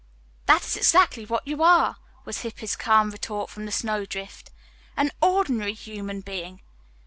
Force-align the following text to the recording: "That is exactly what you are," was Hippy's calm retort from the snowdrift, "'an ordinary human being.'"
"That 0.47 0.63
is 0.63 0.75
exactly 0.75 1.27
what 1.27 1.45
you 1.47 1.61
are," 1.61 1.97
was 2.25 2.39
Hippy's 2.41 2.75
calm 2.75 3.11
retort 3.11 3.51
from 3.51 3.67
the 3.67 3.71
snowdrift, 3.71 4.49
"'an 4.97 5.11
ordinary 5.21 5.73
human 5.73 6.21
being.'" 6.21 6.61